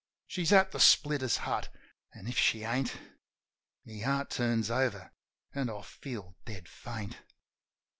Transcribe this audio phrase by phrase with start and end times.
[0.25, 1.69] She's at the splitter's hut;
[2.11, 2.97] an' if she ain't..."
[3.85, 5.11] My heart turns over,
[5.53, 7.19] an' I feel dead faint.